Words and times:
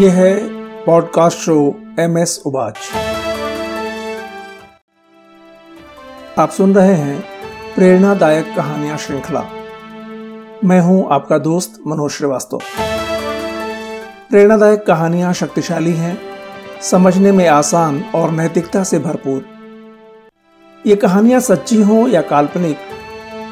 ये 0.00 0.08
है 0.10 0.32
podcast 0.84 1.38
show 1.38 1.54
M 2.00 2.16
S 2.18 2.42
Uvach. 2.46 2.78
आप 6.38 6.50
सुन 6.50 6.74
रहे 6.74 6.94
हैं 6.94 7.20
प्रेरणादायक 7.74 8.52
कहानियाँ 8.56 8.96
श्रृंखला। 8.96 9.40
मैं 10.64 10.80
हूँ 10.80 11.08
आपका 11.10 11.38
दोस्त 11.38 11.80
मनोज 11.86 12.10
श्रीवास्तव। 12.10 12.60
प्रेरणादायक 14.30 14.84
कहानियाँ 14.86 15.32
शक्तिशाली 15.32 15.92
हैं, 15.92 16.18
समझने 16.82 17.32
में 17.32 17.46
आसान 17.48 18.04
और 18.14 18.30
नैतिकता 18.30 18.84
से 18.84 18.98
भरपूर। 18.98 19.44
ये 20.86 20.96
कहानियाँ 20.96 21.40
सच्ची 21.40 21.82
हों 21.82 22.08
या 22.08 22.22
काल्पनिक, 22.22 22.78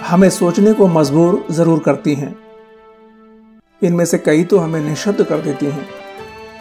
हमें 0.06 0.30
सोचने 0.30 0.72
को 0.72 0.86
मजबूर 0.90 1.45
ज़रूर 1.50 1.79
करती 1.79 2.14
हैं। 2.14 2.34
इनमें 3.82 4.04
से 4.04 4.18
कई 4.18 4.45
तो 4.45 4.58
हमें 4.58 4.81
निशब्द 4.81 5.22
कर 5.22 5.40
देती 5.40 5.67
हैं। 5.67 6.04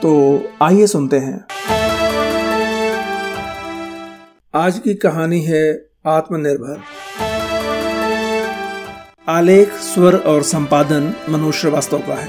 तो 0.04 0.44
आइए 0.62 0.88
सुनते 0.88 1.18
हैं। 1.18 1.46
आज 4.56 4.80
की 4.80 4.94
कहानी 4.94 5.42
है 5.42 5.86
आत्मनिर्भर। 6.08 6.80
आलेख, 9.28 9.70
स्वर 9.70 10.16
और 10.18 10.42
संपादन 10.42 11.14
मनोज 11.30 11.54
श्रीवास्तव 11.54 11.98
का 11.98 12.14
है। 12.14 12.28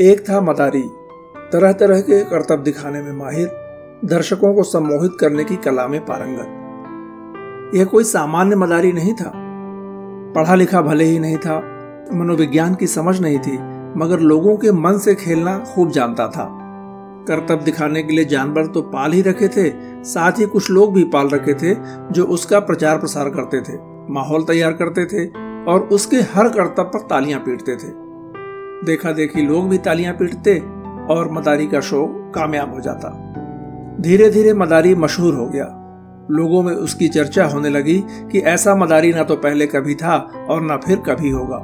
एक 0.00 0.30
था 0.30 0.40
मदारी 0.40 0.84
तरह 1.52 1.72
तरह 1.72 2.00
के 2.00 2.24
कर्तव्य 2.24 2.62
दिखाने 2.62 3.02
में 3.02 3.12
माहिर, 3.12 3.48
दर्शकों 4.04 4.54
को 4.54 4.62
सम्मोहित 4.62 5.12
करने 5.20 5.44
की 5.44 5.56
कला 5.56 5.88
में 5.88 6.04
पारंगत। 6.04 6.46
यह 7.74 7.84
कोई 7.84 8.04
सामान्य 8.04 8.56
मदारी 8.56 8.92
नहीं 8.92 9.14
था। 9.14 9.32
पढ़ा 10.34 10.54
लिखा 10.54 10.80
भले 10.80 11.04
ही 11.04 11.18
नहीं 11.18 11.36
था, 11.36 11.58
मनोविज्ञान 12.14 12.74
की 12.74 12.86
समझ 12.86 13.20
नहीं 13.20 13.38
थी 13.38 13.79
मगर 13.96 14.20
लोगों 14.20 14.56
के 14.56 14.72
मन 14.72 14.98
से 14.98 15.14
खेलना 15.14 15.58
खूब 15.66 15.90
जानता 15.90 16.26
था। 16.26 16.48
कर्तव्य 17.28 17.64
दिखाने 17.64 18.02
के 18.02 18.12
लिए 18.12 18.24
जानवर 18.24 18.66
तो 18.66 18.82
पाल 18.82 19.12
ही 19.12 19.22
रखे 19.22 19.48
थे, 19.48 19.70
साथ 20.04 20.38
ही 20.38 20.46
कुछ 20.46 20.70
लोग 20.70 20.94
भी 20.94 21.04
पाल 21.04 21.28
रखे 21.28 21.54
थे 21.54 21.74
जो 22.12 22.24
उसका 22.24 22.60
प्रचार 22.60 22.98
प्रसार 22.98 23.30
करते 23.30 23.60
थे, 23.60 23.78
माहौल 24.12 24.44
तैयार 24.44 24.72
करते 24.72 25.04
थे 25.04 25.26
और 25.64 25.88
उसके 25.92 26.16
हर 26.16 26.48
कर्तव्य 26.48 26.84
पर 26.84 27.06
तालियाँ 27.06 27.40
पीटते 27.40 27.76
थे। 27.76 27.92
देखा 28.86 29.12
देखी 29.12 29.42
लोग 29.42 29.68
भी 29.68 29.78
तालियाँ 29.78 30.14
पीटते 30.14 30.58
और 31.14 31.30
मदारी 31.32 31.66
का 31.66 31.80
शो 31.80 32.06
कामयाब 32.34 32.74
हो 32.74 32.80
जाता। 32.80 33.08
धीरे 34.00 34.30
धीरे 34.30 34.52
मदारी 34.54 34.94
मशहूर 34.94 35.34
हो 35.34 35.46
गया। 35.46 35.64
लोगों 36.30 36.62
में 36.62 36.72
उसकी 36.72 37.08
चर्चा 37.08 37.44
होने 37.44 37.68
लगी 37.68 37.98
कि 38.32 38.38
ऐसा 38.38 38.74
मदारी 38.74 39.12
ना 39.12 39.22
तो 39.22 39.36
पहले 39.36 39.66
कभी 39.66 39.94
था 39.94 40.16
और 40.50 40.60
ना 40.62 40.76
फिर 40.76 40.96
कभी 40.96 41.30
होगा। 41.30 41.58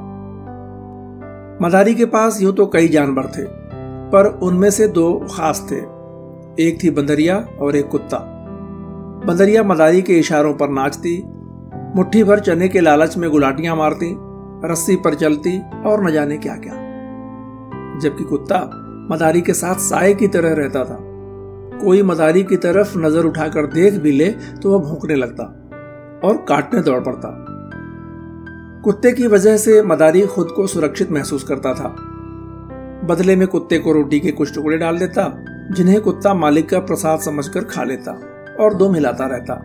मदारी 1.61 1.93
के 1.95 2.05
पास 2.05 2.41
यूँ 2.41 2.53
तो 2.55 2.65
कई 2.65 2.87
जानवर 2.87 3.27
थे, 3.27 3.43
पर 4.11 4.27
उनमें 4.43 4.69
से 4.71 4.87
दो 4.87 5.13
खास 5.31 5.65
थे। 5.71 5.77
एक 6.59 6.77
थी 6.83 6.89
बंदरिया 6.89 7.37
और 7.61 7.75
एक 7.75 7.87
कुत्ता। 7.87 8.17
बंदरिया 9.27 9.63
मदारी 9.63 10.01
के 10.01 10.19
इशारों 10.19 10.53
पर 10.53 10.69
नाचती, 10.69 11.17
मुट्ठी 11.95 12.23
भर 12.23 12.39
चने 12.39 12.67
के 12.67 12.81
लालच 12.81 13.17
में 13.17 13.29
गुलाटियाँ 13.31 13.75
मारती, 13.75 14.13
रस्सी 14.65 14.95
पर 14.95 15.15
चलती 15.15 15.57
और 15.85 16.03
न 16.03 16.11
जाने 16.11 16.37
क्या 16.37 16.55
क्या 16.55 16.73
जबकि 18.01 18.23
कुत्ता 18.23 18.59
मदारी 19.11 19.41
के 19.41 19.53
साथ 19.53 19.75
साय 19.81 20.13
की 20.13 20.27
तरह 20.27 20.53
रहता 20.53 20.83
था। 20.83 20.97
कोई 21.79 22.01
मदारी 22.03 22.43
की 22.43 22.57
तरफ़ 22.57 22.97
नज़र 22.97 23.25
उठाकर 23.25 23.65
देख 23.73 23.93
भी 23.93 24.11
ले 24.11 24.29
तो 24.29 24.71
वह 24.71 24.85
भूखने 24.85 25.15
लगता 25.15 25.43
और 26.23 26.45
काटने 26.49 26.81
दौड़ 26.81 26.99
पड़ता। 27.03 27.29
कुत्ते 28.87 29.11
की 29.11 29.27
वजह 29.27 29.57
से 29.57 29.81
मदारी 29.81 30.25
खुद 30.25 30.51
को 30.51 30.67
सुरक्षित 30.67 31.11
महसूस 31.11 31.43
करता 31.43 31.73
था। 31.73 31.87
बदले 33.07 33.35
में 33.35 33.47
कुत्ते 33.47 33.79
को 33.79 33.91
रोटी 33.91 34.19
के 34.19 34.31
कुछ 34.31 34.53
टुकड़े 34.55 34.77
डाल 34.77 34.97
देता, 34.97 35.45
जिन्हें 35.71 36.01
कुत्ता 36.01 36.33
मालिक 36.33 36.69
का 36.69 36.79
प्रसाद 36.79 37.19
समझकर 37.19 37.63
खा 37.63 37.83
लेता 37.83 38.11
और 38.59 38.73
दो 38.73 38.89
मिलाता 38.89 39.25
रहता। 39.25 39.55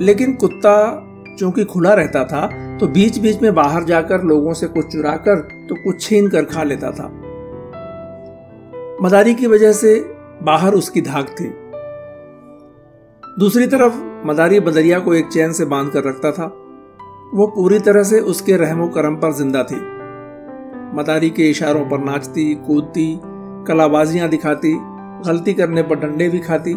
लेकिन 0.00 0.34
कुत्ता 0.34 0.76
चूँकि 1.38 1.64
खुला 1.64 1.94
रहता 1.94 2.24
था 2.24 2.46
तो 2.78 2.86
बीच 2.86 3.18
बीच 3.18 3.42
में 3.42 3.54
बाहर 3.54 3.84
जाकर 3.84 4.22
लोगों 4.22 4.52
से 4.52 4.66
कुछ 4.66 4.86
चुरा 4.86 5.16
कर 5.16 5.40
तो 5.68 5.74
कुछ 5.74 6.00
छीन 6.00 6.28
कर 6.28 6.44
खा 6.44 6.62
लेता 6.62 6.90
था। 6.90 7.06
मदारी 9.02 9.34
की 9.34 9.46
वजह 9.46 9.72
से 9.72 9.94
बाहर 10.42 10.74
उसकी 10.74 11.00
धाक 11.00 11.34
थी। 11.40 11.48
दूसरी 13.38 13.66
तरफ़ 13.66 14.26
मदारी 14.26 14.60
बदरिया 14.60 14.98
को 14.98 15.14
एक 15.14 15.28
चैन 15.28 15.52
से 15.52 15.64
बाँध 15.64 15.90
कर 15.90 16.04
रखता 16.04 16.32
था। 16.32 16.62
वो 17.34 17.46
पूरी 17.46 17.78
तरह 17.78 18.02
से 18.02 18.20
उसके 18.20 18.56
रहमो 18.56 18.88
करम 18.88 19.16
पर 19.16 19.32
ज़िंदा 19.32 19.62
थी। 19.62 19.76
मदारी 20.96 21.30
के 21.30 21.50
इशारों 21.50 21.84
पर 21.84 21.98
नाचती, 21.98 22.54
कूदती, 22.54 23.20
कलाबाजियाँ 23.68 24.28
दिखाती, 24.28 24.76
गलती 25.26 25.54
करने 25.54 25.82
पर 25.82 25.96
डंडे 25.96 26.28
भी 26.28 26.38
खाती, 26.38 26.74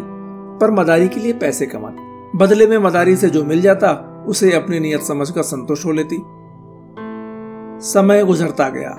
पर 0.58 0.70
मदारी 0.70 1.08
के 1.08 1.20
लिए 1.20 1.32
पैसे 1.32 1.66
कमाती। 1.66 2.38
बदले 2.38 2.66
में 2.66 2.78
मदारी 2.78 3.16
से 3.16 3.30
जो 3.30 3.44
मिल 3.44 3.60
जाता, 3.60 4.24
उसे 4.28 4.52
अपनी 4.52 4.80
नियत 4.80 5.00
समझकर 5.00 5.42
संतोष 5.42 5.86
हो 5.86 5.92
लेती। 5.92 6.22
समय 7.88 8.24
गुजरता 8.24 8.68
गया। 8.68 8.96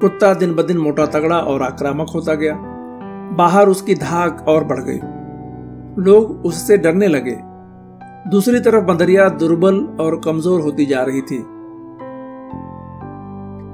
कुत्ता 0.00 0.34
दिन 0.34 0.54
ब 0.54 0.62
दिन 0.62 0.78
मोटा 0.78 1.06
तगड़ा 1.06 1.38
और 1.38 1.62
आक्रामक 1.62 2.06
होता 2.14 2.34
गया। 2.34 2.54
बाहर 3.32 3.68
उसकी 3.68 3.94
धाक 3.94 4.44
और 4.48 4.64
बढ़ 4.64 4.80
गई। 4.80 4.98
लोग 6.02 6.46
उससे 6.46 6.76
डरने 6.76 7.06
लगे। 7.06 7.53
दूसरी 8.24 8.60
तरफ़ 8.60 8.84
बंदरिया 8.84 9.28
दुर्बल 9.28 9.80
और 10.00 10.20
कमज़ोर 10.24 10.60
होती 10.60 10.86
जा 10.86 11.02
रही 11.02 11.20
थी। 11.22 11.38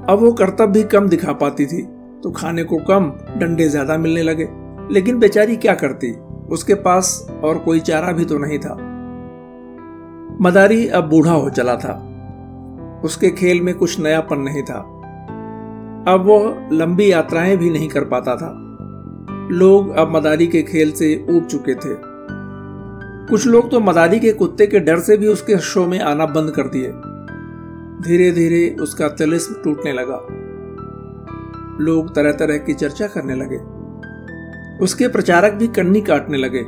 अब 0.09 0.19
वो 0.21 0.31
कर्तव्य 0.31 0.67
भी 0.67 0.83
कम 0.83 1.07
दिखा 1.09 1.33
पाती 1.33 1.65
थी 1.65 1.81
तो 2.23 2.31
खाने 2.31 2.63
को 2.63 2.77
कम, 2.77 3.11
डंडे 3.39 3.67
ज़्यादा 3.69 3.97
मिलने 3.97 4.23
लगे। 4.23 4.47
लेकिन 4.93 5.19
बेचारी 5.19 5.55
क्या 5.55 5.73
करती? 5.75 6.11
उसके 6.49 6.73
पास 6.73 7.27
और 7.43 7.57
कोई 7.57 7.79
चारा 7.79 8.11
भी 8.11 8.25
तो 8.25 8.37
नहीं 8.37 8.59
था। 8.59 8.73
मदारी 10.41 10.87
अब 10.87 11.09
बूढ़ा 11.09 11.31
हो 11.31 11.49
चला 11.49 11.75
था। 11.75 11.93
उसके 13.05 13.29
खेल 13.29 13.61
में 13.61 13.73
कुछ 13.75 13.99
नयापन 13.99 14.39
नहीं 14.39 14.63
था। 14.63 14.79
अब 16.07 16.23
वो 16.25 16.39
लंबी 16.71 17.11
यात्राएँ 17.11 17.57
भी 17.57 17.69
नहीं 17.69 17.89
कर 17.89 18.03
पाता 18.03 18.35
था। 18.35 18.53
लोग 19.51 19.89
अब 19.91 20.15
मदारी 20.15 20.47
के 20.47 20.61
खेल 20.61 20.91
से 20.91 21.15
ऊब 21.29 21.45
चुके 21.45 21.75
थे। 21.75 22.10
कुछ 23.31 23.45
लोग 23.47 23.69
तो 23.71 23.79
मदारी 23.79 24.19
के 24.19 24.31
कुत्ते 24.33 24.65
के 24.67 24.79
डर 24.79 24.99
से 24.99 25.15
भी 25.17 25.27
उसके 25.27 25.57
शो 25.57 25.85
में 25.87 25.99
आना 25.99 26.25
बंद 26.27 26.51
कर 26.51 26.67
दिए। 26.67 26.87
धीरे 28.03 28.31
धीरे 28.31 28.69
उसका 28.81 29.07
तिलिस्म 29.09 29.55
टूटने 29.63 29.93
लगा। 29.93 30.17
लोग 31.79 32.13
तरह 32.15 32.31
तरह 32.31 32.57
की 32.57 32.73
चर्चा 32.73 33.07
करने 33.07 33.35
लगे। 33.35 33.57
उसके 34.83 35.07
प्रचारक 35.07 35.53
भी 35.53 35.67
कन्नी 35.69 36.01
काटने 36.01 36.37
लगे, 36.37 36.63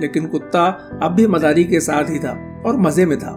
लेकिन 0.00 0.26
कुत्ता 0.26 0.64
अब 1.02 1.12
भी 1.12 1.26
मदारी 1.26 1.64
के 1.64 1.80
साथ 1.80 2.10
ही 2.10 2.18
था 2.18 2.32
और 2.66 2.76
मज़े 2.78 3.06
में 3.06 3.18
था। 3.18 3.32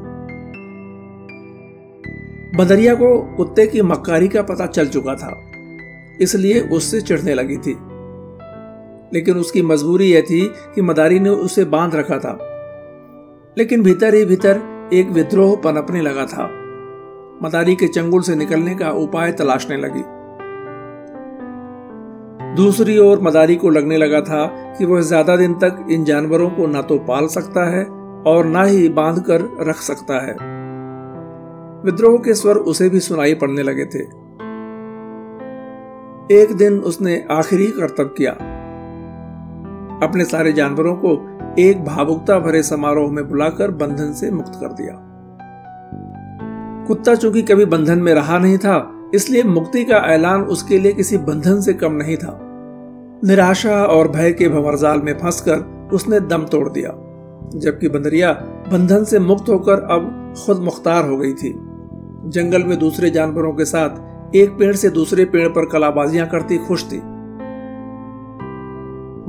बदरिया 2.57 2.95
को 2.95 3.17
कुत्ते 3.35 3.67
की 3.67 3.81
मक्कारी 3.83 4.27
का 4.27 4.41
पता 4.43 4.65
चल 4.67 4.87
चुका 4.87 5.15
था, 5.15 5.35
इसलिए 6.21 6.59
उससे 6.69 7.01
चिढ़ने 7.01 7.33
लगी 7.33 7.57
थी। 7.57 7.77
लेकिन 9.13 9.37
उसकी 9.37 9.61
मजबूरी 9.61 10.05
यह 10.05 10.21
थी 10.21 10.53
कि 10.75 10.81
मदारी 10.81 11.19
ने 11.19 11.29
उसे 11.29 11.65
बाँध 11.65 11.95
रखा 11.95 12.17
था। 12.17 12.37
लेकिन 13.57 13.83
भीतर 13.83 14.15
ही 14.15 14.25
भीतर 14.25 14.61
एक 14.93 15.09
विद्रोह 15.09 15.55
पनपने 15.55 16.01
लगा 16.01 16.25
था। 16.25 16.43
मदारी 17.43 17.75
के 17.75 17.87
चंगुल 17.87 18.21
से 18.21 18.35
निकलने 18.35 18.75
का 18.75 18.91
उपाय 18.91 19.31
तलाशने 19.31 19.77
लगी। 19.77 20.03
दूसरी 22.55 22.97
ओर 22.97 23.19
मदारी 23.21 23.55
को 23.55 23.69
लगने 23.69 23.97
लगा 23.97 24.21
था 24.21 24.45
कि 24.45 24.85
वह 24.85 25.01
ज़्यादा 25.01 25.35
दिन 25.35 25.53
तक 25.53 25.87
इन 25.91 26.03
जानवरों 26.05 26.49
को 26.49 26.67
ना 26.67 26.81
तो 26.81 26.97
पाल 26.97 27.27
सकता 27.27 27.69
है 27.69 27.85
और 28.27 28.45
ना 28.45 28.63
ही 28.63 28.89
बाँध 28.89 29.19
कर 29.19 29.41
रख 29.59 29.75
सकता 29.75 30.25
है। 30.25 30.33
विद्रोह 31.85 32.17
के 32.17 32.33
स्वर 32.33 32.55
उसे 32.55 32.89
भी 32.89 32.99
सुनाई 32.99 33.33
पड़ने 33.33 33.63
लगे 33.63 33.85
थे। 33.85 33.99
एक 36.41 36.55
दिन 36.57 36.79
उसने 36.79 37.25
आखिरी 37.31 37.67
कर्तव्य 37.67 38.13
किया। 38.17 38.56
अपने 40.03 40.25
सारे 40.25 40.53
जानवरों 40.53 40.95
को 40.95 41.13
एक 41.59 41.83
भावुकता 41.85 42.39
भरे 42.39 42.63
समारोह 42.63 43.11
में 43.11 43.27
बुलाकर 43.29 43.71
बंधन 43.71 44.11
से 44.13 44.31
मुक्त 44.31 44.59
कर 44.61 44.73
दिया। 44.73 44.93
कुत्ता 46.87 47.15
चूँकि 47.15 47.41
कभी 47.41 47.65
बंधन 47.65 47.99
में 47.99 48.13
रहा 48.13 48.37
नहीं 48.39 48.57
था, 48.57 49.09
इसलिए 49.15 49.43
मुक्ति 49.43 49.83
का 49.83 49.97
ऐलान 50.13 50.41
उसके 50.41 50.79
लिए 50.79 50.93
किसी 50.93 51.17
बंधन 51.17 51.61
से 51.61 51.73
कम 51.73 51.93
नहीं 51.93 52.17
था। 52.17 52.37
निराशा 53.25 53.83
और 53.85 54.07
भय 54.07 54.31
के 54.31 54.47
भंवरजाल 54.49 55.01
में 55.01 55.13
फंसकर 55.13 55.89
उसने 55.93 56.19
दम 56.19 56.45
तोड़ 56.45 56.69
दिया, 56.69 56.89
जबकि 57.55 57.89
बंदरिया 57.89 58.31
बंधन 58.71 59.03
से 59.03 59.19
मुक्त 59.19 59.49
होकर 59.49 59.83
अब 59.91 60.33
खुद 60.45 60.57
मुख्तार 60.57 61.09
हो 61.09 61.17
गई 61.17 61.33
थी। 61.33 61.53
जंगल 62.29 62.63
में 62.63 62.77
दूसरे 62.79 63.09
जानवरों 63.09 63.53
के 63.53 63.65
साथ 63.65 64.35
एक 64.35 64.49
पेड़ 64.49 64.75
से 64.75 64.89
दूसरे 64.89 65.25
पेड़ 65.25 65.47
पर 65.47 65.65
कलाबाजियाँ 65.65 66.27
करती 66.27 66.57
खुश 66.57 66.83
थी। 66.83 67.01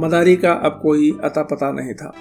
मदारी 0.00 0.36
का 0.36 0.52
अब 0.52 0.80
कोई 0.82 1.18
अता 1.24 1.42
पता 1.42 1.72
नहीं 1.72 1.94
था। 1.94 2.12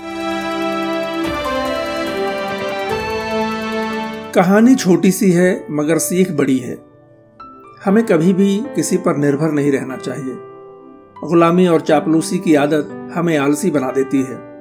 कहानी 4.35 4.75
छोटी 4.75 5.11
सी 5.11 5.31
है, 5.31 5.67
मगर 5.71 5.97
सीख 5.97 6.31
बड़ी 6.31 6.57
है। 6.57 6.77
हमें 7.85 8.05
कभी 8.05 8.33
भी 8.33 8.63
किसी 8.75 8.97
पर 8.97 9.17
निर्भर 9.17 9.51
नहीं 9.51 9.71
रहना 9.71 9.97
चाहिए। 9.97 10.37
गुलामी 11.23 11.67
और 11.67 11.81
चापलूसी 11.81 12.39
की 12.39 12.55
आदत 12.55 13.11
हमें 13.13 13.37
आलसी 13.37 13.71
बना 13.71 13.91
देती 13.91 14.17
है। 14.17 14.57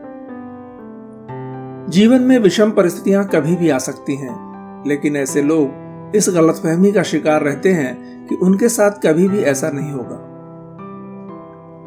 जीवन 1.90 2.22
में 2.22 2.38
विषम 2.38 2.70
परिस्थितियाँ 2.70 3.28
कभी 3.28 3.56
भी 3.56 3.68
आ 3.68 3.78
सकती 3.78 4.16
हैं, 4.16 4.46
लेकिन 4.86 5.16
ऐसे 5.16 5.42
लोग 5.42 5.68
इस 6.16 6.30
गलतफहमी 6.34 6.92
का 6.92 7.02
शिकार 7.02 7.42
रहते 7.42 7.72
हैं 7.72 8.26
कि 8.26 8.34
उनके 8.34 8.68
साथ 8.68 8.90
कभी 8.90 9.28
भी 9.28 9.38
ऐसा 9.38 9.70
नहीं 9.70 9.92
होगा। 9.92 10.16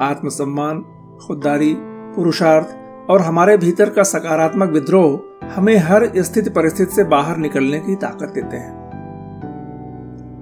आत्मसम्मान 0.06 0.86
खुददारी, 1.22 1.74
पुरुषार्थ 2.16 3.10
और 3.10 3.22
हमारे 3.22 3.58
भीतर 3.58 3.90
का 3.90 4.04
सकारात्मक 4.04 4.70
विद्रोह 4.70 5.48
हमें 5.56 5.78
हर 5.78 6.12
स्थिति 6.18 6.50
परिस्थिति 6.50 6.96
से 6.96 7.04
बाहर 7.04 7.38
निकलने 7.38 7.80
की 7.80 7.96
ताकत 7.96 8.32
देते 8.36 8.58
हैं। 8.58 8.78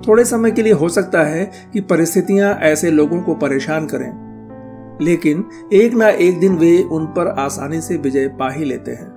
थोड़े 0.07 0.25
समय 0.25 0.51
के 0.51 0.61
लिए 0.61 0.73
हो 0.73 0.89
सकता 0.89 1.23
है 1.23 1.45
कि 1.73 1.81
परिस्थितियाँ 1.81 2.53
ऐसे 2.63 2.91
लोगों 2.91 3.21
को 3.21 3.35
परेशान 3.35 3.85
करें, 3.85 4.11
लेकिन 5.01 5.43
एक 5.73 5.93
ना 5.93 6.09
एक 6.09 6.39
दिन 6.39 6.57
वे 6.57 6.81
उन 6.83 7.05
पर 7.07 7.27
आसानी 7.39 7.81
से 7.81 7.97
विजय 7.97 8.27
पा 8.39 8.49
ही 8.51 8.65
लेते 8.65 8.91
हैं। 8.91 9.15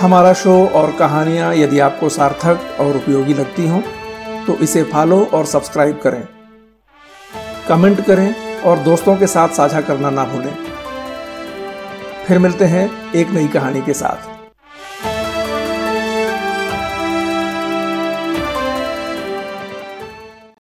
हमारा 0.00 0.32
शो 0.32 0.52
और 0.66 0.92
कहानियाँ 0.98 1.54
यदि 1.54 1.78
आपको 1.78 2.08
सार्थक 2.08 2.80
और 2.80 2.96
उपयोगी 2.96 3.34
लगती 3.34 3.68
हों 3.68 3.80
तो 4.46 4.56
इसे 4.56 4.82
फॉलो 4.82 5.24
और 5.24 5.46
सब्सक्राइब 5.46 6.00
करें। 6.00 6.28
कमेंट 7.68 8.06
करें 8.06 8.60
और 8.60 8.78
दोस्तों 8.78 9.16
के 9.16 9.26
साथ 9.26 9.48
साझा 9.48 9.80
करना 9.80 10.10
ना 10.10 10.24
भूलें। 10.24 10.56
फिर 12.26 12.38
मिलते 12.38 12.64
हैं 12.64 13.12
एक 13.12 13.30
नई 13.30 13.48
कहानी 13.48 13.82
के 13.82 13.94
साथ। 13.94 14.31